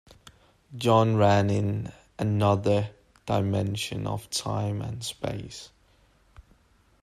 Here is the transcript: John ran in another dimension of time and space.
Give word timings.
John 0.75 1.15
ran 1.17 1.51
in 1.51 1.91
another 2.17 2.89
dimension 3.27 4.07
of 4.07 4.31
time 4.31 4.81
and 4.81 5.03
space. 5.03 5.69